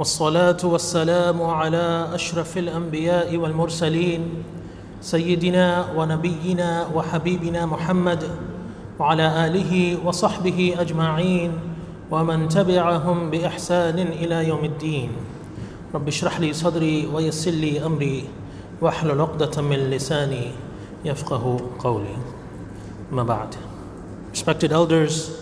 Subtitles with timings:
[0.00, 4.20] والصلاة والسلام على أشرف الأنبياء والمرسلين
[5.00, 8.24] سيدنا ونبينا وحبيبنا محمد
[8.98, 11.52] وعلى آله وصحبه أجمعين
[12.10, 15.10] ومن تبعهم بإحسان إلى يوم الدين.
[15.94, 18.24] رب اشرح لي صدري ويسر لي أمري
[18.80, 20.50] واحلل عقدة من لساني
[21.04, 22.16] يفقه قولي.
[23.12, 23.54] ما بعد.
[24.32, 25.39] Respected elders,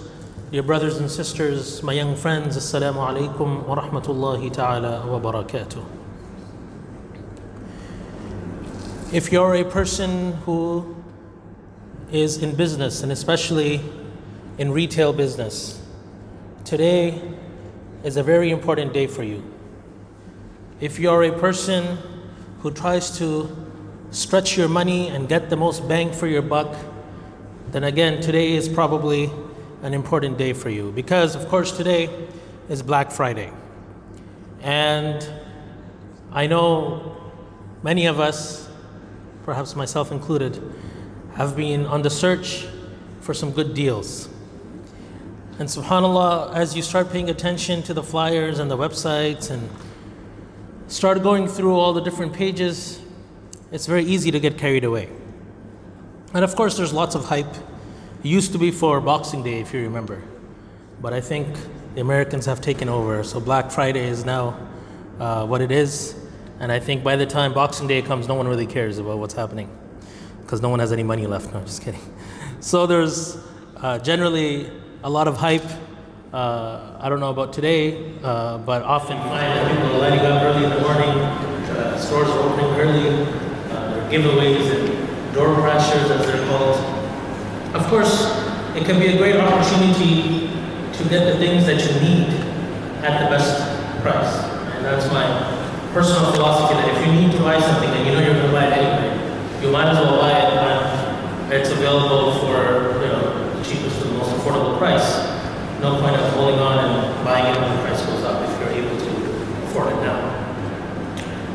[0.51, 5.85] dear brothers and sisters, my young friends, Assalamu alaikum wa rahmatullahi ta'ala wa barakatuh.
[9.13, 10.97] If you're a person who
[12.11, 13.83] is in business, and especially
[14.57, 15.83] in retail business,
[16.65, 17.21] today
[18.03, 19.43] is a very important day for you.
[20.81, 21.99] If you're a person
[22.61, 23.55] who tries to
[24.13, 26.75] stretch your money and get the most bang for your buck,
[27.71, 29.31] then again, today is probably
[29.83, 32.09] an important day for you because, of course, today
[32.69, 33.53] is Black Friday.
[34.61, 35.27] And
[36.33, 37.17] I know
[37.83, 38.69] many of us,
[39.45, 40.61] perhaps myself included,
[41.35, 42.67] have been on the search
[43.21, 44.29] for some good deals.
[45.59, 49.69] And subhanAllah, as you start paying attention to the flyers and the websites and
[50.87, 53.01] start going through all the different pages,
[53.71, 55.09] it's very easy to get carried away.
[56.35, 57.55] And of course, there's lots of hype.
[58.23, 60.21] Used to be for Boxing Day, if you remember.
[61.01, 61.47] But I think
[61.95, 63.23] the Americans have taken over.
[63.23, 64.59] So Black Friday is now
[65.21, 66.17] uh, what it is.
[66.59, 69.35] And I think by the time Boxing Day comes, no one really cares about what's
[69.35, 69.71] happening
[70.41, 71.53] because no one has any money left.
[71.53, 72.01] No, I'm just kidding.
[72.61, 73.39] So there's
[73.77, 74.69] uh, generally
[75.05, 75.65] a lot of hype.
[76.33, 80.43] Uh, I don't know about today, uh, but often find that people are lighting up
[80.43, 85.55] early in the morning, uh, stores are opening early, uh, there are giveaways and door
[85.55, 86.38] crashers, as they're.
[87.75, 88.33] Of course,
[88.75, 90.49] it can be a great opportunity
[90.97, 92.29] to get the things that you need
[93.05, 93.61] at the best
[94.01, 94.41] price.
[94.73, 95.29] And that's my
[95.93, 98.53] personal philosophy that if you need to buy something and you know you're going to
[98.53, 103.53] buy it anyway, you might as well buy it when it's available for you know
[103.59, 105.29] the cheapest and most affordable price.
[105.83, 108.85] No point of holding on and buying it when the price goes up if you're
[108.85, 109.11] able to
[109.69, 110.25] afford it now.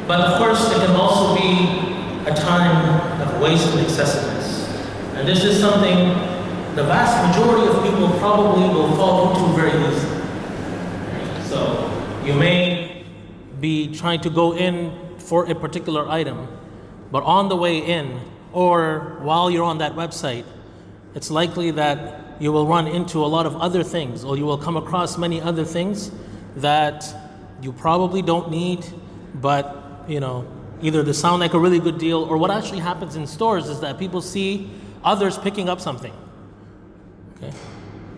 [0.07, 4.32] But of course, it can also be a time of waste and.
[5.23, 6.09] And this is something
[6.75, 10.21] the vast majority of people probably will fall into very easily.
[11.45, 11.89] So
[12.25, 13.05] you may
[13.61, 16.49] be trying to go in for a particular item,
[17.09, 18.19] but on the way in
[18.51, 20.43] or while you're on that website,
[21.15, 24.57] it's likely that you will run into a lot of other things or you will
[24.57, 26.11] come across many other things
[26.57, 27.05] that
[27.61, 28.85] you probably don't need,
[29.35, 30.45] but you know,
[30.81, 33.79] either they sound like a really good deal or what actually happens in stores is
[33.79, 34.69] that people see
[35.03, 36.13] others picking up something.
[37.37, 37.51] Okay?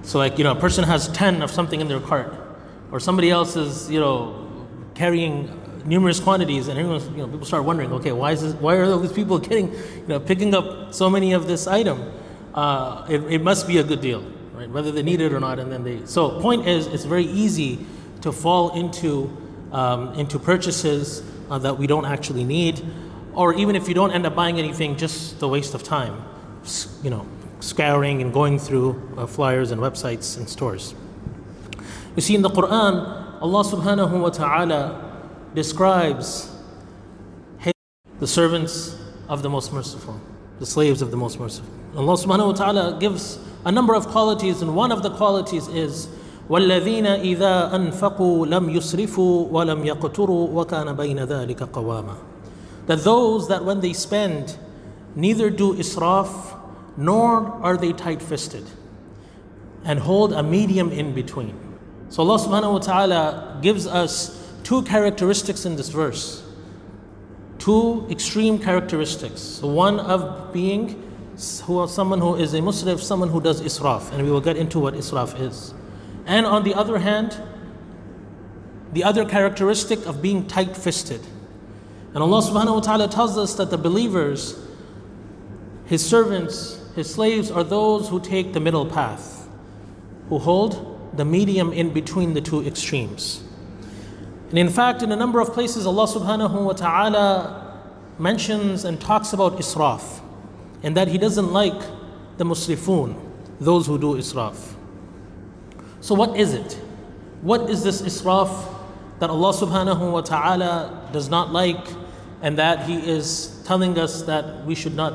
[0.04, 2.34] So like, you know, a person has 10 of something in their cart
[2.92, 7.64] or somebody else is, you know, carrying numerous quantities and everyone, you know, people start
[7.64, 10.94] wondering, okay, why is this, why are all these people getting, you know, picking up
[10.94, 12.12] so many of this item?
[12.54, 14.22] Uh, it, it must be a good deal,
[14.54, 14.70] right?
[14.70, 16.06] Whether they need it or not, and then they.
[16.06, 17.86] So point is, it's very easy
[18.22, 19.30] to fall into
[19.74, 22.82] um, into purchases uh, that we don't actually need,
[23.34, 26.24] or even if you don't end up buying anything, just the waste of time,
[27.03, 27.27] you know,
[27.61, 30.95] scouring and going through uh, flyers and websites and stores.
[32.17, 35.13] You see, in the Quran, Allah subhanahu wa ta'ala
[35.55, 36.51] describes
[37.59, 37.73] his-
[38.19, 38.97] the servants
[39.29, 40.21] of the most merciful,
[40.59, 41.71] the slaves of the most merciful.
[41.97, 46.09] Allah subhanahu wa ta'ala gives a number of qualities, and one of the qualities is
[46.51, 52.17] والذين إذا أنفقوا لم يسرفوا ولم يقتروا وكان بين ذلك قواما
[52.89, 54.57] that those that when they spend
[55.15, 56.27] neither do israf
[56.98, 58.66] nor are they tight-fisted
[59.84, 61.58] and hold a medium in between.
[62.10, 66.44] So Allah subhanahu wa ta'ala gives us two characteristics in this verse.
[67.60, 69.42] Two extreme characteristics.
[69.42, 71.02] So one of being
[71.66, 74.80] who someone who is a musrif someone who does israf and we will get into
[74.80, 75.74] what israf is.
[76.26, 77.38] And on the other hand
[78.94, 81.20] the other characteristic of being tight-fisted.
[82.14, 84.58] And Allah subhanahu wa ta'ala tells us that the believers
[85.86, 89.48] his servants his slaves are those who take the middle path
[90.30, 93.44] who hold the medium in between the two extremes
[94.50, 97.82] And in fact, in a number of places, Allah subhanahu wa ta'ala
[98.20, 100.22] mentions and talks about israf,
[100.84, 101.82] and that He doesn't like
[102.38, 103.20] the musrifun,
[103.60, 104.76] those who do israf.
[106.00, 106.80] So, what is it?
[107.42, 108.50] What is this israf
[109.20, 111.86] that Allah subhanahu wa ta'ala does not like
[112.42, 115.14] and that He is telling us that we should not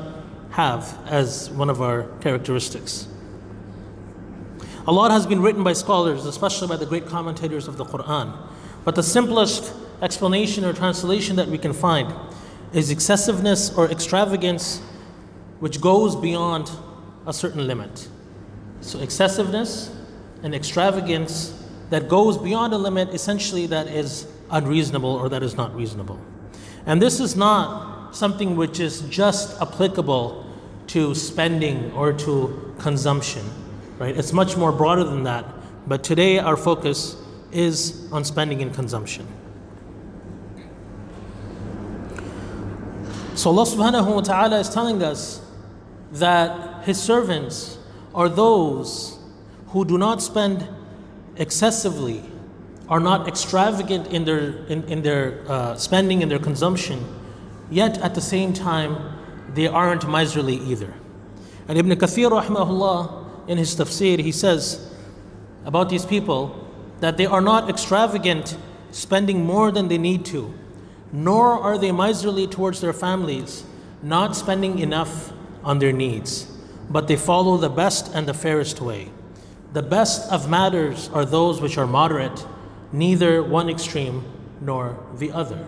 [0.51, 3.07] have as one of our characteristics?
[4.87, 8.35] A lot has been written by scholars, especially by the great commentators of the Quran.
[8.83, 12.11] But the simplest explanation or translation that we can find
[12.73, 14.81] is excessiveness or extravagance
[15.59, 16.71] which goes beyond
[17.27, 18.07] a certain limit.
[18.81, 19.95] So, excessiveness
[20.41, 21.53] and extravagance
[21.91, 26.19] that goes beyond a limit, essentially, that is unreasonable or that is not reasonable.
[26.87, 30.45] And this is not something which is just applicable
[30.87, 33.45] to spending or to consumption,
[33.97, 34.15] right?
[34.17, 35.45] It's much more broader than that.
[35.87, 37.15] But today, our focus
[37.51, 39.27] is on spending and consumption.
[43.35, 45.41] So Allah subhanahu wa ta'ala is telling us
[46.11, 47.77] that His servants
[48.13, 49.17] are those
[49.67, 50.67] who do not spend
[51.37, 52.23] excessively,
[52.89, 57.03] are not extravagant in their, in, in their uh, spending and their consumption,
[57.71, 59.17] yet at the same time,
[59.55, 60.93] they aren't miserly either.
[61.67, 64.93] And Ibn Kathir, rahmahullah, in his tafsir, he says
[65.65, 66.67] about these people
[66.99, 68.57] that they are not extravagant,
[68.91, 70.53] spending more than they need to,
[71.11, 73.63] nor are they miserly towards their families,
[74.03, 75.31] not spending enough
[75.63, 76.51] on their needs,
[76.89, 79.09] but they follow the best and the fairest way.
[79.73, 82.45] The best of matters are those which are moderate,
[82.91, 84.23] neither one extreme
[84.59, 85.65] nor the other.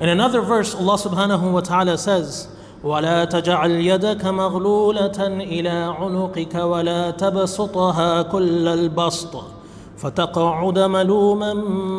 [0.00, 2.48] In another verse, Allah subhanahu wa ta'ala says,
[2.82, 9.44] ولا تجعل يدك مغلولة إلى عنقك ولا تبسطها كل البسط
[9.96, 11.54] فتقعد ملوما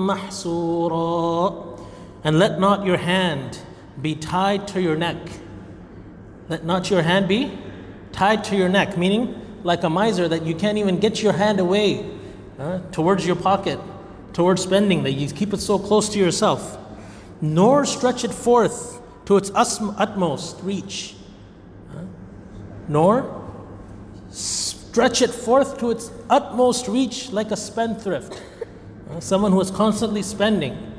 [0.07, 1.53] محسورا
[2.23, 3.59] And let not your hand
[4.01, 5.17] be tied to your neck.
[6.49, 7.51] Let not your hand be
[8.11, 11.59] tied to your neck, meaning like a miser that you can't even get your hand
[11.59, 12.05] away
[12.59, 13.79] uh, towards your pocket,
[14.33, 16.77] towards spending, that you keep it so close to yourself,
[17.40, 21.14] nor stretch it forth to its utmost reach,
[22.88, 23.42] nor
[24.30, 28.42] stretch it forth to its utmost reach like a spendthrift,
[29.20, 30.92] someone who is constantly spending,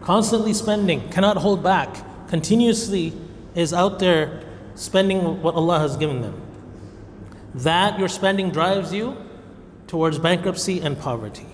[0.00, 1.96] constantly spending, cannot hold back,
[2.28, 3.12] continuously
[3.54, 4.42] is out there
[4.74, 6.40] spending what Allah has given them.
[7.54, 9.16] That your spending drives you
[9.86, 11.46] towards bankruptcy and poverty,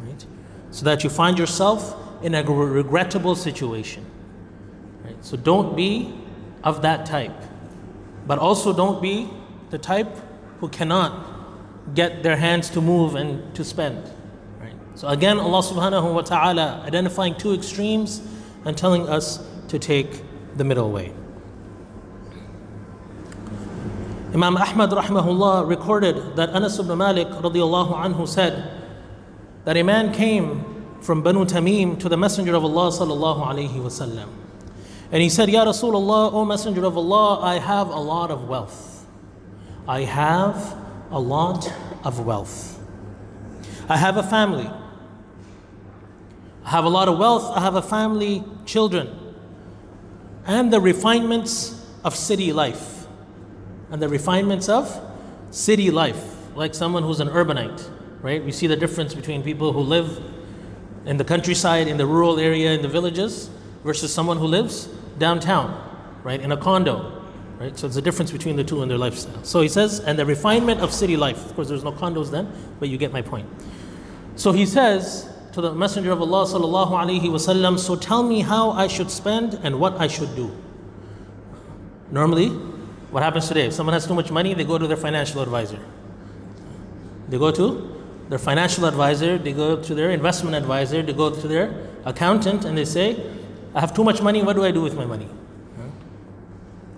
[0.00, 0.24] right?
[0.70, 4.04] So that you find yourself in a regrettable situation,
[5.04, 5.16] right?
[5.24, 6.14] So don't be
[6.64, 7.34] of that type,
[8.26, 9.28] but also don't be
[9.70, 10.16] the type
[10.60, 14.08] who cannot get their hands to move and to spend,
[14.60, 14.74] right?
[14.94, 18.22] So again, Allah subhanahu wa ta'ala identifying two extremes
[18.64, 20.22] and telling us to take
[20.56, 21.12] the middle way.
[24.34, 28.80] Imam Ahmad rahmahullah recorded that Anas ibn Malik radiallahu anhu said
[29.64, 30.71] that a man came
[31.02, 34.28] from Banu Tamim to the Messenger of Allah sallallahu alayhi wasallam.
[35.10, 39.04] And he said, Ya Rasulullah, O Messenger of Allah, I have a lot of wealth.
[39.86, 40.76] I have
[41.10, 41.70] a lot
[42.04, 42.80] of wealth.
[43.88, 44.70] I have a family.
[46.64, 47.50] I have a lot of wealth.
[47.56, 49.34] I have a family, children,
[50.46, 53.06] and the refinements of city life
[53.90, 54.98] and the refinements of
[55.50, 57.90] city life, like someone who's an urbanite,
[58.22, 58.42] right?
[58.42, 60.22] We see the difference between people who live
[61.06, 63.50] in the countryside, in the rural area, in the villages,
[63.84, 67.22] versus someone who lives downtown, right, in a condo,
[67.58, 67.76] right?
[67.78, 69.42] So it's a difference between the two in their lifestyle.
[69.44, 71.44] So he says, and the refinement of city life.
[71.44, 73.48] Of course, there's no condos then, but you get my point.
[74.36, 78.70] So he says to the Messenger of Allah sallallahu alaihi wasallam, so tell me how
[78.70, 80.50] I should spend and what I should do.
[82.10, 82.48] Normally,
[83.10, 83.66] what happens today?
[83.66, 85.78] If someone has too much money, they go to their financial advisor.
[87.28, 87.91] They go to
[88.31, 92.77] their financial advisor, they go to their investment advisor, they go to their accountant, and
[92.77, 93.21] they say,
[93.73, 95.29] I have too much money, what do I do with my money?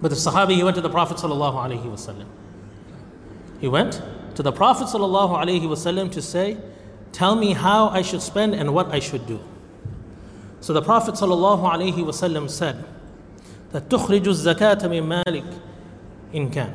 [0.01, 1.19] But the Sahabi, he went to the Prophet.
[3.59, 4.01] He went
[4.35, 4.87] to the Prophet
[6.11, 6.57] to say,
[7.11, 9.41] Tell me how I should spend and what I should do.
[10.61, 12.85] So the Prophet said,
[13.71, 15.61] that تخرج الزكاة من مالك
[16.33, 16.73] in can.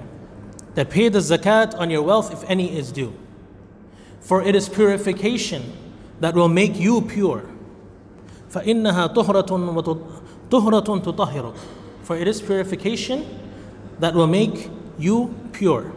[0.74, 3.12] That pay the zakat on your wealth if any is due.
[4.28, 5.72] For it is purification
[6.20, 7.44] that will make you pure.
[8.50, 10.00] فإنها طهرة
[10.50, 11.54] طهرة تطهرك.
[12.02, 13.26] For it is purification
[13.98, 15.92] that will make you pure.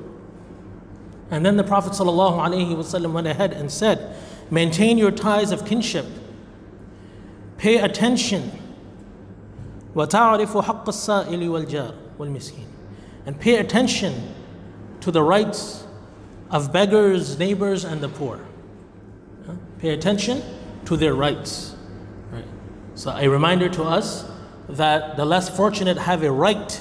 [1.30, 4.16] And then the Prophet ﷺ went ahead and said,
[4.50, 6.06] Maintain your ties of kinship,
[7.58, 8.52] pay attention
[9.96, 12.68] وتعرف حق السائل والجار والمسكين
[13.26, 14.14] and pay attention
[15.02, 15.81] to the rights
[16.53, 18.39] of beggars, neighbors, and the poor.
[19.47, 19.55] Huh?
[19.81, 20.43] Pay attention
[20.85, 21.75] to their rights.
[22.31, 22.45] Right?
[22.95, 24.31] So, a reminder to us
[24.69, 26.81] that the less fortunate have a right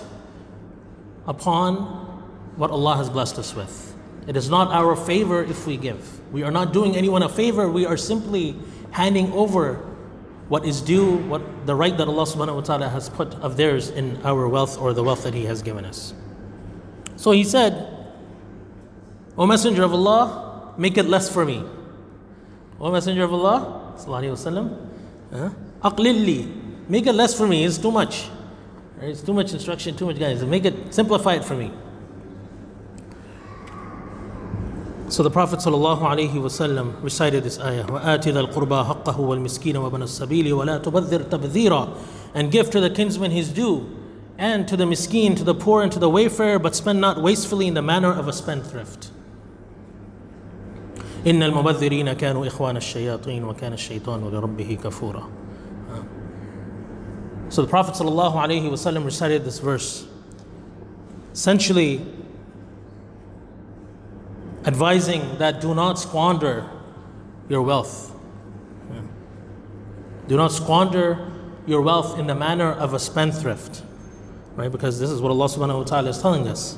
[1.26, 1.76] upon
[2.58, 3.96] what Allah has blessed us with.
[4.28, 6.20] It is not our favor if we give.
[6.32, 8.56] We are not doing anyone a favor, we are simply
[8.92, 9.76] handing over
[10.48, 13.90] what is due, what the right that Allah subhanahu wa ta'ala has put of theirs
[13.90, 16.14] in our wealth or the wealth that He has given us.
[17.16, 18.01] So he said,
[19.37, 21.63] O Messenger of Allah, make it less for me.
[22.81, 24.87] O Messenger of Allah, sallallahu
[25.83, 28.29] aqlilli, make it less for me, it's too much.
[28.99, 29.11] Right?
[29.11, 30.43] It's too much instruction, too much guidance.
[30.43, 31.71] Make it, simplify it for me.
[35.09, 40.83] So the Prophet ﷺ recited this ayah, وَآتِ ذَا الْقُرْبَى حَقَّهُ وَالْمِسْكِينَ وَبَنَ السَّبِيلِ وَلَا
[40.83, 41.97] تُبَذِّرْ تَبْذِيرًا
[42.35, 43.87] And give to the kinsman his due,
[44.37, 47.69] and to the miskeen, to the poor, and to the wayfarer, but spend not wastefully
[47.69, 49.11] in the manner of a spendthrift.
[51.27, 55.29] إن المبذرين كانوا إخوان الشياطين وكان الشيطان لربه كفورا.
[57.49, 60.07] So the Prophet ﷺ recited this verse,
[61.33, 62.05] essentially
[64.65, 66.69] advising that do not squander
[67.49, 68.13] your wealth.
[70.27, 71.31] Do not squander
[71.69, 73.83] your wealth in the manner of a spendthrift,
[74.57, 74.71] right?
[74.71, 76.77] Because this is what Allah subhanahu wa ta'ala is telling us.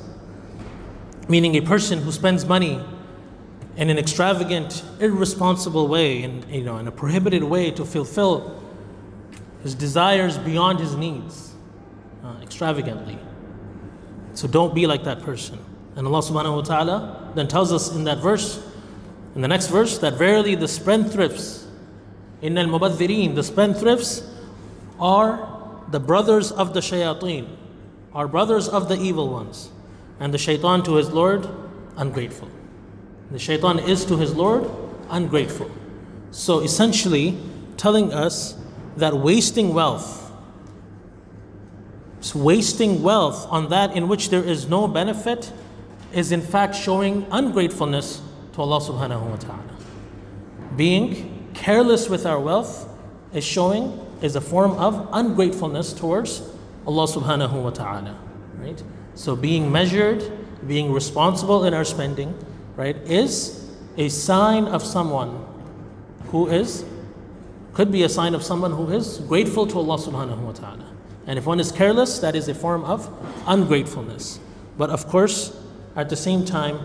[1.27, 2.83] Meaning a person who spends money
[3.76, 8.60] in an extravagant, irresponsible way, in, you know, in a prohibited way to fulfill
[9.62, 11.54] his desires beyond his needs,
[12.22, 13.18] uh, extravagantly.
[14.34, 15.58] So don't be like that person.
[15.96, 18.64] And Allah subhanahu wa ta'ala then tells us in that verse,
[19.34, 21.64] in the next verse, that verily the spendthrifts,
[22.42, 24.28] in al mubadhirin, the spendthrifts
[25.00, 25.48] are
[25.90, 27.48] the brothers of the shayateen,
[28.12, 29.70] are brothers of the evil ones.
[30.20, 31.48] And the shaitan to his Lord,
[31.96, 32.48] ungrateful.
[33.30, 34.70] The shaitan is to his Lord,
[35.10, 35.70] ungrateful.
[36.30, 37.38] So essentially,
[37.76, 38.56] telling us
[38.96, 40.32] that wasting wealth,
[42.34, 45.52] wasting wealth on that in which there is no benefit,
[46.12, 49.76] is in fact showing ungratefulness to Allah subhanahu wa ta'ala.
[50.76, 52.88] Being careless with our wealth
[53.32, 56.42] is showing is a form of ungratefulness towards
[56.86, 58.16] Allah subhanahu wa ta'ala.
[58.58, 58.82] Right?
[59.14, 60.24] So being measured,
[60.66, 62.34] being responsible in our spending,
[62.76, 65.46] right, is a sign of someone
[66.28, 66.84] who is
[67.74, 70.86] could be a sign of someone who is grateful to Allah subhanahu wa ta'ala.
[71.26, 73.10] And if one is careless, that is a form of
[73.46, 74.38] ungratefulness.
[74.78, 75.56] But of course,
[75.96, 76.78] at the same time,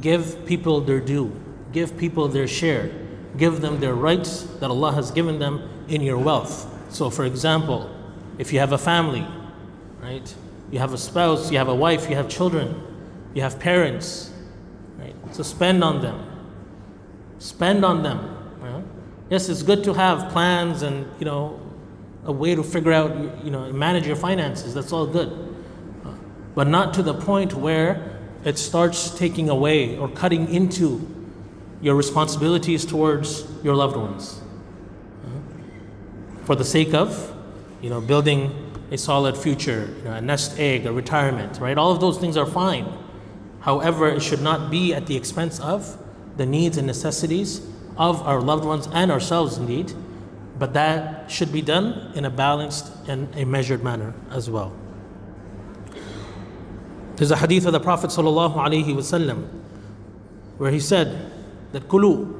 [0.00, 1.32] give people their due,
[1.72, 2.90] give people their share,
[3.36, 6.66] give them their rights that Allah has given them in your wealth.
[6.88, 7.90] So, for example,
[8.38, 9.26] if you have a family,
[10.00, 10.34] right,
[10.70, 12.80] you have a spouse, you have a wife, you have children,
[13.34, 14.29] you have parents,
[15.32, 16.26] so spend on them.
[17.38, 18.36] Spend on them.
[19.30, 21.60] Yes, it's good to have plans and, you know,
[22.24, 24.74] a way to figure out, you know, manage your finances.
[24.74, 25.54] That's all good.
[26.56, 31.06] But not to the point where it starts taking away or cutting into
[31.80, 34.40] your responsibilities towards your loved ones
[35.24, 36.44] uh-huh.
[36.44, 37.34] for the sake of
[37.80, 41.90] you know building a solid future you know, a nest egg a retirement right all
[41.90, 42.86] of those things are fine
[43.61, 45.97] however it should not be at the expense of
[46.37, 47.61] the needs and necessities
[47.97, 49.93] of our loved ones and ourselves indeed
[50.57, 54.73] but that should be done in a balanced and a measured manner as well
[57.15, 59.47] there's a hadith of the Prophet وسلم,
[60.57, 61.31] where he said
[61.71, 62.37] that kulu,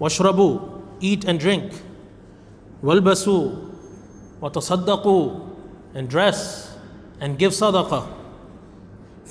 [0.00, 1.72] washrabu, eat and drink,
[2.84, 3.74] walbasu,
[4.40, 5.56] watasaddaqu,
[5.94, 6.76] and dress
[7.20, 8.06] and give sadaqah,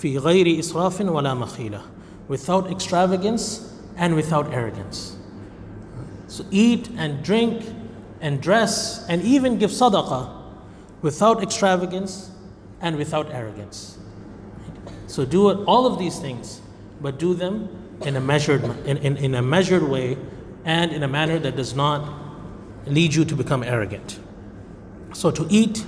[0.00, 1.83] fi ghayri israfin wala makhila,
[2.26, 5.16] without extravagance and without arrogance.
[6.26, 7.64] So eat and drink
[8.21, 10.40] and dress and even give sadaqah
[11.02, 12.30] without extravagance
[12.80, 13.99] and without arrogance.
[15.07, 16.62] So do all of these things,
[17.00, 17.69] but do them
[18.02, 20.16] in a measured in, in, in a measured way
[20.64, 22.09] and in a manner that does not
[22.87, 24.19] lead you to become arrogant.
[25.12, 25.85] So to eat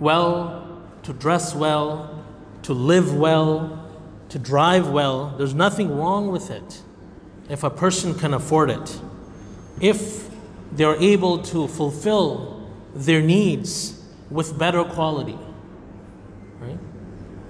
[0.00, 2.15] well, to dress well,
[2.66, 3.88] to live well,
[4.28, 6.82] to drive well, there's nothing wrong with it
[7.48, 9.00] if a person can afford it.
[9.80, 10.28] If
[10.72, 15.38] they're able to fulfill their needs with better quality.
[16.58, 16.76] Right?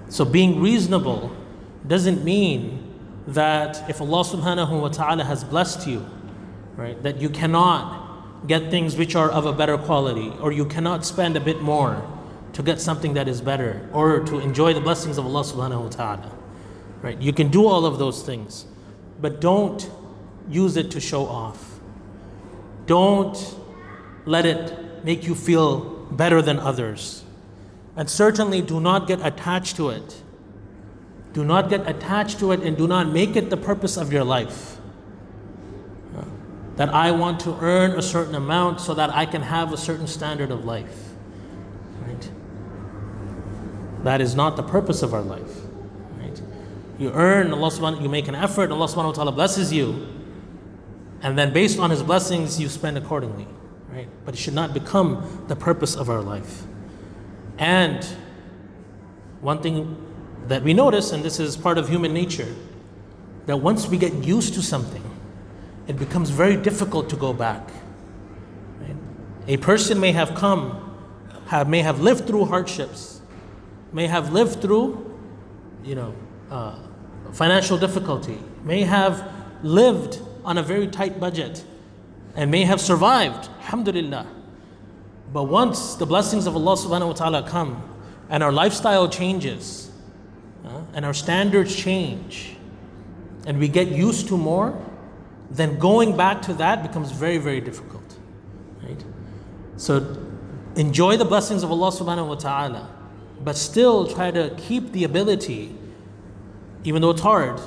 [0.09, 1.35] So being reasonable
[1.87, 2.93] doesn't mean
[3.25, 6.05] that if Allah subhanahu wa ta'ala has blessed you,
[6.75, 11.05] right, that you cannot get things which are of a better quality, or you cannot
[11.05, 12.05] spend a bit more
[12.57, 15.89] to get something that is better, or to enjoy the blessings of Allah subhanahu wa
[15.89, 16.31] ta'ala.
[17.03, 17.21] Right?
[17.21, 18.65] You can do all of those things,
[19.21, 19.87] but don't
[20.49, 21.79] use it to show off.
[22.87, 23.37] Don't
[24.25, 27.23] let it make you feel better than others.
[27.95, 30.23] And certainly do not get attached to it.
[31.33, 34.23] Do not get attached to it and do not make it the purpose of your
[34.23, 34.79] life.
[36.77, 40.07] That I want to earn a certain amount so that I can have a certain
[40.07, 41.06] standard of life.
[44.03, 45.61] That is not the purpose of our life.
[46.19, 46.41] Right?
[46.99, 50.07] You earn, Allah subhanahu you make an effort, Allah subhanahu wa ta'ala blesses you.
[51.21, 53.47] And then based on his blessings, you spend accordingly.
[53.89, 54.07] Right?
[54.25, 56.63] But it should not become the purpose of our life.
[57.57, 58.05] And
[59.41, 59.97] one thing
[60.47, 62.53] that we notice, and this is part of human nature,
[63.47, 65.03] that once we get used to something,
[65.87, 67.67] it becomes very difficult to go back.
[68.81, 68.95] Right?
[69.47, 70.95] A person may have come,
[71.47, 73.16] have, may have lived through hardships,
[73.93, 75.19] may have lived through,
[75.83, 76.13] you know,
[76.51, 76.75] uh,
[77.31, 79.31] financial difficulty, may have
[79.63, 81.63] lived on a very tight budget,
[82.35, 84.27] and may have survived, alhamdulillah.
[85.33, 87.83] But once the blessings of Allah subhanahu wa ta'ala come
[88.29, 89.91] and our lifestyle changes
[90.65, 92.55] uh, and our standards change
[93.45, 94.79] and we get used to more,
[95.49, 98.17] then going back to that becomes very, very difficult.
[98.83, 99.03] Right?
[99.77, 100.17] So
[100.75, 102.89] enjoy the blessings of Allah subhanahu wa ta'ala,
[103.43, 105.75] but still try to keep the ability,
[106.83, 107.59] even though it's hard,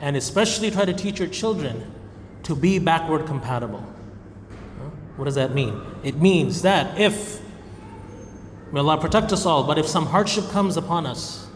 [0.00, 1.92] and especially try to teach your children
[2.42, 3.84] to be backward compatible.
[5.16, 5.80] What does that mean?
[6.02, 7.40] It means that if,
[8.72, 11.46] may Allah protect us all, but if some hardship comes upon us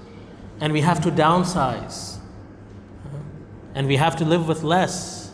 [0.60, 2.18] and we have to downsize
[3.74, 5.32] and we have to live with less,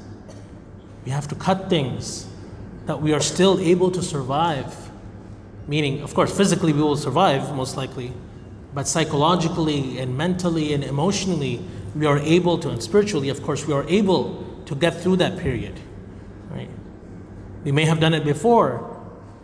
[1.04, 2.26] we have to cut things,
[2.86, 4.89] that we are still able to survive.
[5.70, 8.12] Meaning, of course, physically we will survive most likely,
[8.74, 11.62] but psychologically and mentally and emotionally,
[11.94, 15.38] we are able to, and spiritually, of course, we are able to get through that
[15.38, 15.78] period.
[16.50, 16.68] Right?
[17.62, 19.00] We may have done it before,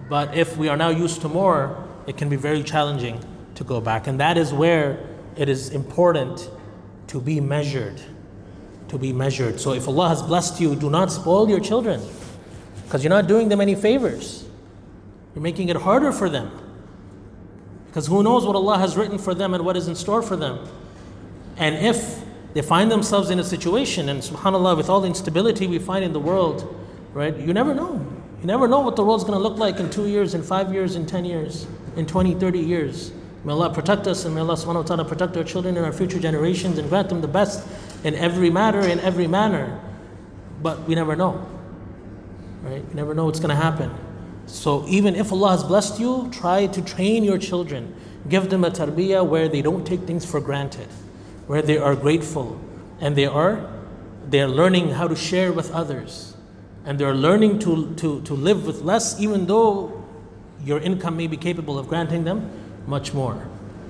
[0.09, 3.23] but if we are now used to more, it can be very challenging
[3.55, 4.09] to go back.
[4.09, 4.99] And that is where
[5.37, 6.51] it is important
[7.07, 8.03] to be measured.
[8.89, 9.61] To be measured.
[9.61, 12.01] So if Allah has blessed you, do not spoil your children
[12.83, 14.46] because you're not doing them any favors.
[15.37, 16.51] You're making it harder for them.
[17.88, 20.35] Because who knows what Allah has written for them and what is in store for
[20.35, 20.66] them.
[21.59, 25.79] And if they find themselves in a situation, and subhanAllah, with all the instability we
[25.79, 26.75] find in the world,
[27.12, 27.37] right?
[27.37, 27.96] You never know.
[28.40, 30.72] You never know what the world's going to look like in two years, in five
[30.72, 33.12] years, in 10 years, in 20, 30 years.
[33.44, 35.92] May Allah protect us and may Allah subhanahu wa ta'ala protect our children and our
[35.92, 37.68] future generations and grant them the best
[38.05, 39.79] in every matter, in every manner.
[40.62, 41.46] But we never know.
[42.62, 42.83] Right?
[42.88, 43.92] You never know what's going to happen.
[44.47, 47.95] So even if Allah has blessed you, try to train your children.
[48.29, 50.89] Give them a tarbiyah where they don't take things for granted,
[51.47, 52.61] where they are grateful
[53.01, 53.69] and they are
[54.29, 56.37] they are learning how to share with others
[56.85, 60.05] and they're learning to, to, to live with less even though
[60.65, 62.51] your income may be capable of granting them
[62.87, 63.49] much more.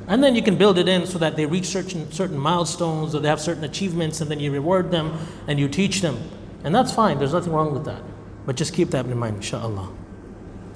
[0.08, 3.20] And then you can build it in so that they reach certain, certain milestones or
[3.20, 6.18] they have certain achievements and then you reward them and you teach them.
[6.64, 8.02] And that's fine, there's nothing wrong with that.
[8.44, 9.90] But just keep that in mind, inshallah.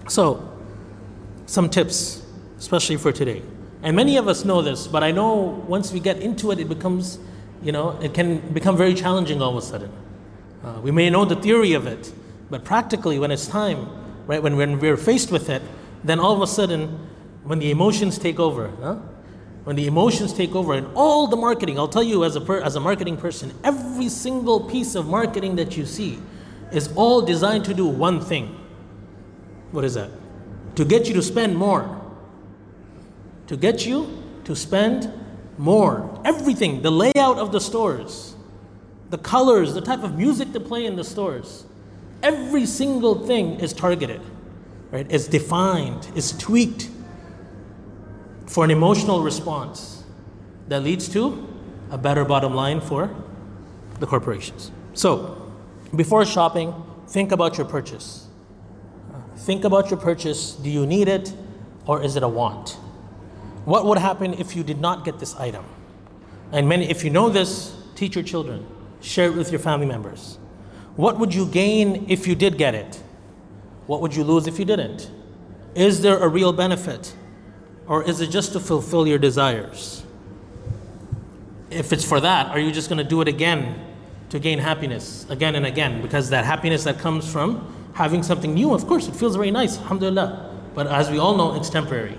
[0.08, 0.58] So,
[1.46, 2.22] some tips,
[2.58, 3.42] especially for today.
[3.82, 6.68] And many of us know this, but I know once we get into it, it
[6.68, 7.18] becomes,
[7.62, 9.90] you know, it can become very challenging all of a sudden.
[10.62, 12.12] Uh, we may know the theory of it,
[12.50, 13.88] but practically, when it's time,
[14.26, 15.62] right, when, when we're faced with it,
[16.04, 16.88] then all of a sudden,
[17.44, 18.96] when the emotions take over, huh?
[19.64, 22.60] when the emotions take over, and all the marketing, I'll tell you as a, per,
[22.60, 26.18] as a marketing person, every single piece of marketing that you see
[26.72, 28.59] is all designed to do one thing.
[29.72, 30.10] What is that?
[30.76, 32.00] To get you to spend more.
[33.46, 35.12] To get you to spend
[35.58, 36.20] more.
[36.24, 38.34] Everything, the layout of the stores,
[39.10, 41.64] the colors, the type of music to play in the stores,
[42.22, 44.20] every single thing is targeted,
[44.90, 45.06] right?
[45.10, 46.88] It's defined, it's tweaked
[48.46, 50.04] for an emotional response
[50.68, 51.46] that leads to
[51.90, 53.14] a better bottom line for
[53.98, 54.70] the corporations.
[54.94, 55.52] So,
[55.94, 56.74] before shopping,
[57.08, 58.26] think about your purchase.
[59.40, 60.52] Think about your purchase.
[60.52, 61.32] Do you need it
[61.86, 62.76] or is it a want?
[63.64, 65.64] What would happen if you did not get this item?
[66.52, 68.66] And many, if you know this, teach your children,
[69.00, 70.38] share it with your family members.
[70.96, 73.02] What would you gain if you did get it?
[73.86, 75.10] What would you lose if you didn't?
[75.74, 77.14] Is there a real benefit?
[77.86, 80.04] Or is it just to fulfill your desires?
[81.70, 83.86] If it's for that, are you just going to do it again
[84.28, 86.02] to gain happiness again and again?
[86.02, 89.78] Because that happiness that comes from having something new, of course, it feels very nice,
[89.78, 90.50] alhamdulillah.
[90.74, 92.16] But as we all know, it's temporary.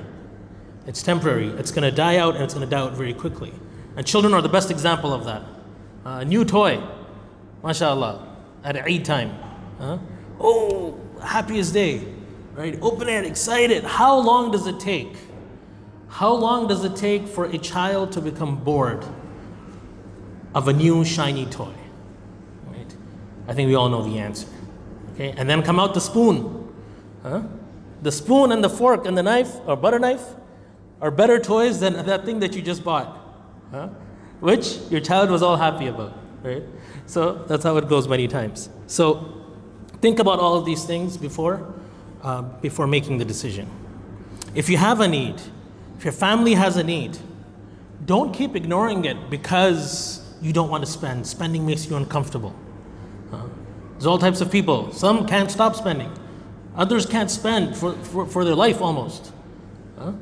[0.88, 1.48] It's temporary.
[1.50, 3.54] It's going to die out and it's going to die out very quickly.
[3.96, 5.42] And children are the best example of that.
[6.06, 6.82] Uh, a new toy,
[7.64, 8.28] mashallah,
[8.64, 9.38] at Eid time.
[9.78, 9.98] Huh?
[10.40, 12.08] Oh, happiest day,
[12.56, 12.78] right?
[12.82, 13.84] Open it, excited.
[13.84, 15.16] How long does it take?
[16.08, 19.06] How long does it take for a child to become bored
[20.54, 21.74] of a new shiny toy?
[22.68, 22.96] Right?
[23.48, 24.48] I think we all know the answer.
[25.22, 26.68] Okay, and then come out the spoon.
[27.22, 27.44] Huh?
[28.02, 30.24] The spoon and the fork and the knife or butter knife
[31.00, 33.20] are better toys than that thing that you just bought,
[33.70, 33.90] huh?
[34.40, 36.64] which your child was all happy about, right?
[37.06, 38.70] So that's how it goes many times.
[38.88, 39.44] So
[40.02, 41.72] think about all of these things before,
[42.24, 43.70] uh, before making the decision.
[44.56, 45.36] If you have a need,
[45.98, 47.18] if your family has a need,
[48.06, 51.28] don't keep ignoring it because you don't want to spend.
[51.28, 52.56] Spending makes you uncomfortable.
[53.32, 53.46] Uh,
[54.02, 54.92] there's all types of people.
[54.92, 56.12] Some can't stop spending.
[56.76, 59.32] Others can't spend for, for, for their life almost.
[59.96, 60.14] Uh,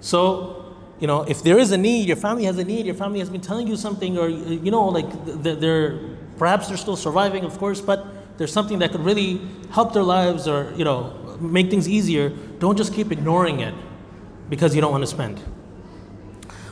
[0.00, 3.18] so, you know, if there is a need, your family has a need, your family
[3.18, 6.00] has been telling you something, or, you know, like they're,
[6.38, 8.06] perhaps they're still surviving, of course, but
[8.38, 9.38] there's something that could really
[9.70, 13.74] help their lives or, you know, make things easier, don't just keep ignoring it
[14.48, 15.42] because you don't want to spend.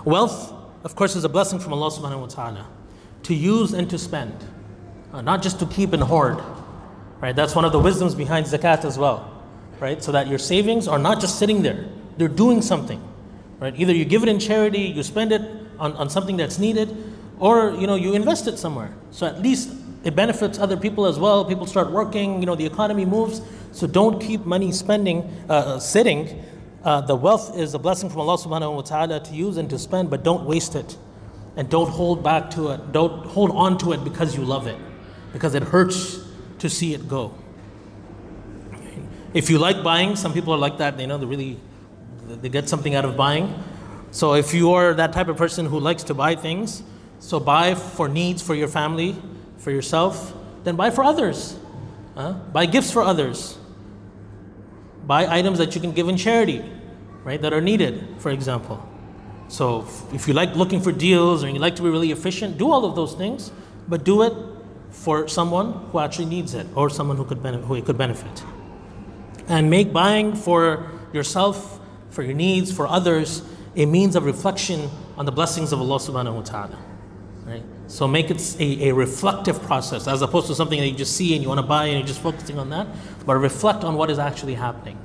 [0.07, 0.51] Wealth,
[0.83, 2.67] of course, is a blessing from Allah subhanahu wa ta'ala
[3.25, 4.33] to use and to spend,
[5.13, 6.41] uh, not just to keep and hoard.
[7.25, 7.35] Right?
[7.35, 9.33] That's one of the wisdoms behind zakat as well.
[9.81, 10.05] Right?
[10.05, 11.87] So that your savings are not just sitting there,
[12.19, 13.03] they're doing something.
[13.59, 13.75] Right?
[13.81, 15.41] Either you give it in charity, you spend it
[15.79, 16.95] on, on something that's needed,
[17.39, 18.93] or you know, you invest it somewhere.
[19.11, 21.47] So at least it benefits other people as well.
[21.47, 23.41] People start working, you know, the economy moves.
[23.73, 26.45] So don't keep money spending, uh, sitting
[26.85, 29.79] uh, the wealth is a blessing from Allah subhanahu wa ta'ala to use and to
[29.79, 30.99] spend, but don't waste it.
[31.57, 32.93] And don't hold back to it.
[32.93, 34.77] Don't hold on to it because you love it.
[35.33, 36.21] Because it hurts
[36.65, 37.33] to see it go.
[39.33, 41.61] If you like buying, some people are like that, they know they really
[42.43, 43.55] they get something out of buying.
[44.11, 46.83] So if you are that type of person who likes to buy things,
[47.19, 49.17] so buy for needs for your family,
[49.59, 51.57] for yourself, then buy for others.
[52.53, 53.59] Buy gifts for others
[55.07, 56.65] buy items that you can give in charity,
[57.25, 58.83] right, that are needed, for example.
[59.49, 62.71] So if you like looking for deals or you like to be really efficient, do
[62.71, 63.53] all of those things,
[63.87, 64.33] but do it
[64.95, 68.43] for someone who actually needs it or someone who could, benefit, who could benefit.
[69.49, 71.81] And make buying for yourself,
[72.11, 73.43] for your needs, for others,
[73.77, 76.79] a means of reflection on the blessings of Allah subhanahu wa ta'ala.
[77.45, 77.63] Right?
[77.89, 81.35] So make it a, a reflective process as opposed to something that you just see
[81.35, 82.87] and you want to buy and you're just focusing on that,
[83.27, 84.99] but reflect on what is actually happening.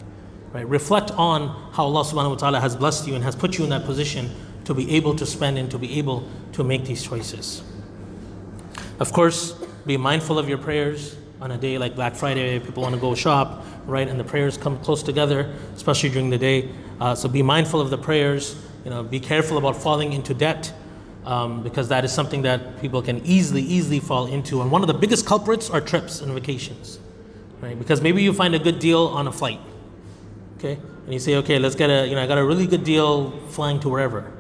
[0.54, 0.68] Right?
[0.68, 3.72] Reflect on how Allah subhanahu wa ta'ala has blessed you and has put you in
[3.72, 4.30] that position
[4.64, 7.64] to be able to spend and to be able to make these choices.
[9.00, 9.59] Of course,
[9.90, 12.60] be mindful of your prayers on a day like Black Friday.
[12.60, 14.08] People want to go shop, right?
[14.08, 16.70] And the prayers come close together, especially during the day.
[17.02, 18.56] Uh, so be mindful of the prayers.
[18.84, 20.72] You know, be careful about falling into debt
[21.26, 24.62] um, because that is something that people can easily, easily fall into.
[24.62, 27.00] And one of the biggest culprits are trips and vacations,
[27.60, 27.78] right?
[27.78, 29.60] Because maybe you find a good deal on a flight,
[30.60, 30.78] okay?
[31.06, 33.32] And you say, okay, let's get a, you know, I got a really good deal
[33.50, 34.32] flying to wherever,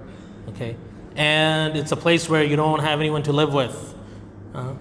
[0.49, 0.75] okay?
[1.15, 3.95] And it's a place where you don't have anyone to live with.
[4.53, 4.73] Uh,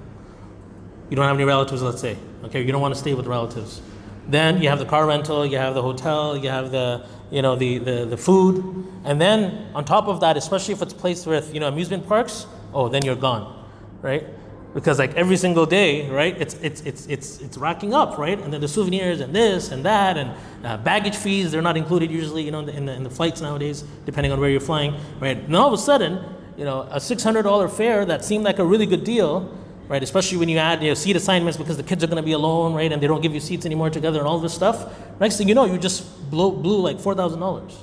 [1.10, 2.62] you don't have any relatives, let's say, okay?
[2.62, 3.80] You don't want to stay with relatives.
[4.28, 7.56] Then you have the car rental, you have the hotel, you have the you know
[7.56, 11.52] the, the, the food, and then on top of that, especially if it's placed with
[11.52, 13.66] you know amusement parks, oh then you're gone,
[14.02, 14.26] right?
[14.74, 16.36] Because like every single day, right?
[16.38, 18.38] It's it's it's it's it's racking up, right?
[18.38, 20.30] And then the souvenirs and this and that and
[20.64, 23.10] uh, baggage fees they're not included usually, you know, in the, in the, in the
[23.10, 25.38] flights nowadays, depending on where you're flying, right?
[25.38, 26.22] And all of a sudden,
[26.58, 29.54] you know, a six hundred dollar fare that seemed like a really good deal
[29.88, 30.02] right?
[30.02, 32.32] Especially when you add you know, seat assignments because the kids are going to be
[32.32, 32.92] alone, right?
[32.92, 34.94] And they don't give you seats anymore together and all this stuff.
[35.18, 37.74] Next thing you know, you just blow, blew like $4,000,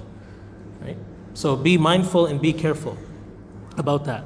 [0.82, 0.98] right?
[1.34, 2.98] So be mindful and be careful
[3.78, 4.24] about that.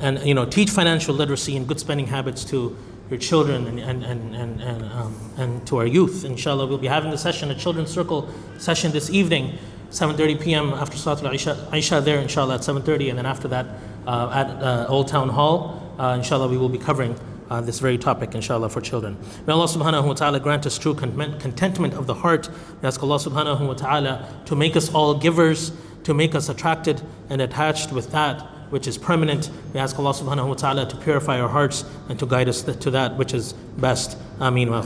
[0.00, 2.76] And, you know, teach financial literacy and good spending habits to
[3.08, 6.24] your children and, and, and, and, and, um, and to our youth.
[6.24, 9.58] Inshallah, we'll be having the session, a children's circle session this evening,
[9.90, 10.70] 7.30 p.m.
[10.70, 11.34] after Salatul
[11.74, 13.10] Isha there, inshallah, at 7.30.
[13.10, 13.66] And then after that,
[14.06, 17.18] uh, at uh, Old Town Hall, uh, inshallah, we will be covering
[17.50, 19.16] uh, this very topic, inshallah, for children.
[19.46, 22.48] May Allah subhanahu wa ta'ala grant us true contentment of the heart.
[22.80, 25.72] We ask Allah subhanahu wa ta'ala to make us all givers,
[26.04, 28.40] to make us attracted and attached with that
[28.72, 29.50] which is permanent.
[29.74, 32.90] We ask Allah subhanahu wa ta'ala to purify our hearts and to guide us to
[32.90, 34.16] that which is best.
[34.40, 34.80] Ameen wa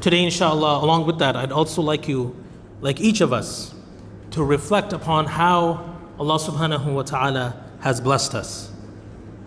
[0.00, 2.36] Today, inshallah, along with that, I'd also like you,
[2.80, 3.74] like each of us,
[4.30, 8.70] to reflect upon how Allah subhanahu wa ta'ala has blessed us.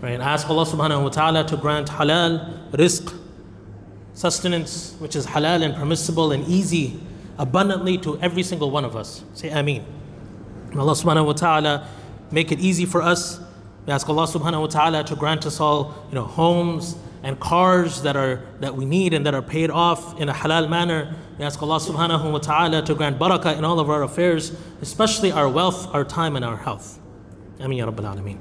[0.01, 0.19] Right?
[0.19, 3.15] Ask Allah subhanahu wa ta'ala to grant halal rizq,
[4.13, 6.99] sustenance which is halal and permissible and easy
[7.37, 9.23] abundantly to every single one of us.
[9.33, 9.83] Say Ameen.
[10.73, 11.87] May Allah subhanahu wa ta'ala
[12.31, 13.39] make it easy for us.
[13.85, 18.01] We ask Allah subhanahu wa ta'ala to grant us all, you know, homes and cars
[18.03, 21.13] that are that we need and that are paid off in a halal manner.
[21.37, 25.31] We ask Allah subhanahu wa ta'ala to grant barakah in all of our affairs, especially
[25.31, 27.00] our wealth, our time, and our health.
[27.61, 28.37] Ameen ya Rabbil Alameen.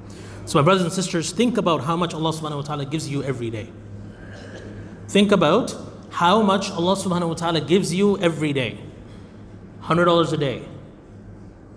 [0.46, 3.22] So my brothers and sisters, think about how much Allah subhanahu wa ta'ala gives you
[3.22, 3.68] every day.
[5.08, 5.74] Think about
[6.10, 8.78] how much Allah subhanahu wa ta'ala gives you every day.
[9.82, 10.62] $100 a day,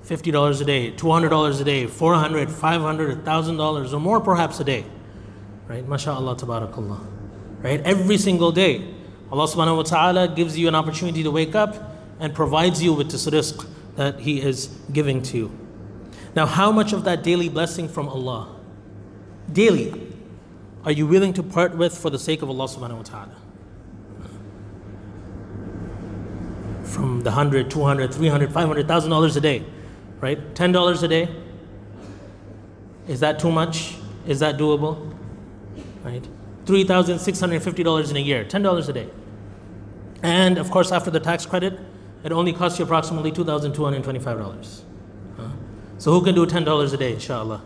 [0.05, 4.85] $50 a day, $200 a day, $400, $500, $1,000 or more perhaps a day.
[5.67, 5.87] Right?
[5.87, 6.99] MashaAllah, tabarakallah.
[7.61, 7.81] Right?
[7.81, 8.93] Every single day,
[9.31, 11.75] Allah subhanahu wa ta'ala gives you an opportunity to wake up
[12.19, 15.62] and provides you with this rizq that He is giving to you.
[16.35, 18.55] Now, how much of that daily blessing from Allah,
[19.51, 20.13] daily,
[20.83, 23.35] are you willing to part with for the sake of Allah subhanahu wa ta'ala?
[26.83, 29.63] From the 100, 200, 300, 500,000 dollars a day,
[30.19, 30.53] right?
[30.53, 31.29] $10 a day.
[33.07, 33.95] Is that too much?
[34.27, 35.13] Is that doable?
[36.03, 36.27] Right?
[36.65, 39.09] $3,650 in a year, $10 a day.
[40.21, 41.77] And of course, after the tax credit,
[42.23, 44.81] it only costs you approximately $2,225.
[44.81, 44.92] Huh?
[45.97, 47.61] So who can do $10 a day, inshallah?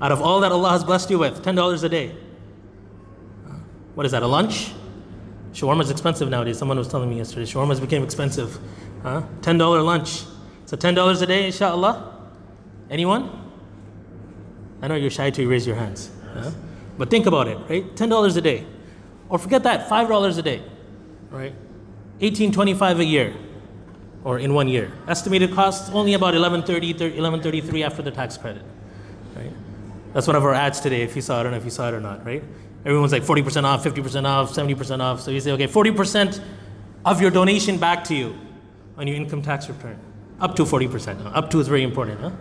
[0.00, 2.14] Out of all that Allah has blessed you with, $10 a day.
[3.94, 4.72] What is that, a lunch?
[5.52, 6.58] Shawarma is expensive nowadays.
[6.58, 7.50] Someone was telling me yesterday.
[7.50, 8.58] Shawarmas became expensive.
[9.02, 9.22] Huh?
[9.40, 10.24] $10 lunch.
[10.66, 12.28] So $10 a day, inshallah?
[12.90, 13.30] Anyone?
[14.82, 16.10] I know you're shy to raise your hands.
[16.34, 16.50] Huh?
[16.98, 17.96] But think about it, right?
[17.96, 18.66] $10 a day.
[19.30, 20.62] Or forget that, $5 a day.
[21.30, 21.52] Right?
[22.20, 23.34] 1825 a year.
[24.26, 24.90] Or in one year.
[25.06, 28.64] Estimated cost only about 1130, 1133 after the tax credit.
[29.36, 29.52] Right?
[30.12, 31.40] That's one of our ads today, if you saw it.
[31.40, 32.42] I don't know if you saw it or not, right?
[32.84, 35.20] Everyone's like 40% off, 50% off, 70% off.
[35.20, 36.42] So you say, okay, 40%
[37.04, 38.36] of your donation back to you
[38.96, 39.96] on your income tax return.
[40.40, 41.32] Up to 40%.
[41.32, 42.32] Up to is very important, huh?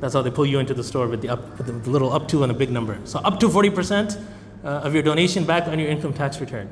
[0.00, 2.26] That's how they pull you into the store with the, up, with the little up
[2.28, 2.98] to and a big number.
[3.04, 4.20] So up to 40%
[4.64, 6.68] uh, of your donation back on your income tax return.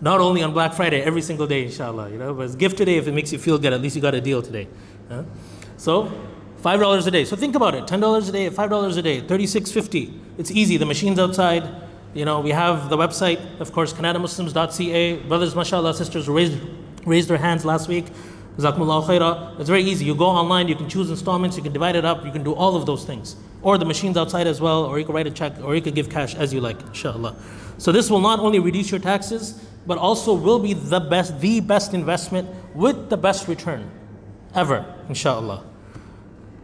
[0.00, 2.10] Not only on Black Friday, every single day, inshallah.
[2.10, 3.72] You know, but gift today if it makes you feel good.
[3.72, 4.68] At least you got a deal today.
[5.08, 5.22] huh?
[5.76, 6.12] So
[6.58, 7.24] five dollars a day.
[7.24, 10.20] So think about it: ten dollars a day, five dollars a day, thirty-six fifty.
[10.38, 10.76] It's easy.
[10.76, 11.64] The machine's outside.
[12.14, 15.16] You know, we have the website, of course, CanadaMuslims.ca.
[15.28, 16.58] Brothers, mashallah, sisters raised
[17.04, 18.06] raised their hands last week.
[18.58, 20.06] It's very easy.
[20.06, 22.54] You go online, you can choose installments, you can divide it up, you can do
[22.54, 23.36] all of those things.
[23.60, 25.92] Or the machine's outside as well, or you can write a check, or you can
[25.92, 27.36] give cash as you like, inshallah.
[27.76, 31.60] So this will not only reduce your taxes, but also will be the best, the
[31.60, 33.90] best investment with the best return
[34.54, 35.62] ever, inshallah.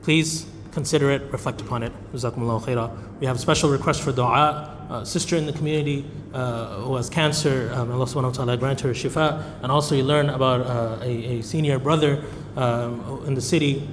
[0.02, 1.92] Please consider it, reflect upon it.
[2.12, 3.20] Khairah.
[3.20, 4.68] We have a special request for dua.
[4.90, 6.04] Uh, sister in the community
[6.35, 9.42] uh, who has cancer, um, Allah subhanahu wa ta'ala grant her shifa.
[9.62, 12.22] And also you learn about uh, a, a senior brother
[12.56, 13.88] um, in the city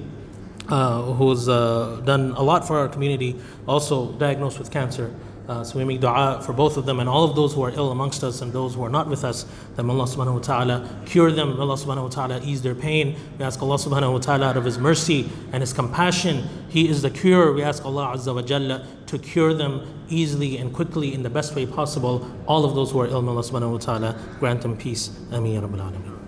[0.68, 5.10] uh, who's uh, done a lot for our community, also diagnosed with cancer.
[5.50, 7.70] Uh, so we make dua for both of them and all of those who are
[7.70, 10.88] ill amongst us and those who are not with us, that Allah subhanahu wa ta'ala
[11.06, 13.16] cure them, Allah subhanahu wa ta'ala ease their pain.
[13.36, 17.02] We ask Allah subhanahu wa ta'ala out of His mercy and His compassion, He is
[17.02, 17.52] the cure.
[17.52, 21.56] We ask Allah azza wa jalla to cure them easily and quickly in the best
[21.56, 22.30] way possible.
[22.46, 25.10] All of those who are ill, Allah subhanahu wa ta'ala grant them peace.
[25.32, 26.19] Ameen.